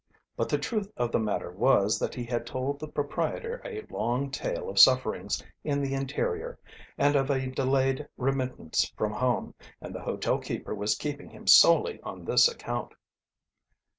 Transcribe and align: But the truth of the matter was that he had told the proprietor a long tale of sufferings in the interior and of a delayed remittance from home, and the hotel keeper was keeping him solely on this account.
But 0.35 0.49
the 0.49 0.57
truth 0.57 0.91
of 0.97 1.11
the 1.11 1.19
matter 1.19 1.51
was 1.51 1.99
that 1.99 2.15
he 2.15 2.23
had 2.23 2.47
told 2.47 2.79
the 2.79 2.87
proprietor 2.87 3.61
a 3.63 3.85
long 3.91 4.31
tale 4.31 4.67
of 4.67 4.79
sufferings 4.79 5.43
in 5.63 5.79
the 5.79 5.93
interior 5.93 6.57
and 6.97 7.15
of 7.15 7.29
a 7.29 7.51
delayed 7.51 8.07
remittance 8.17 8.91
from 8.97 9.13
home, 9.13 9.53
and 9.79 9.93
the 9.93 10.01
hotel 10.01 10.39
keeper 10.39 10.73
was 10.73 10.95
keeping 10.95 11.29
him 11.29 11.45
solely 11.45 12.01
on 12.01 12.25
this 12.25 12.47
account. 12.47 12.95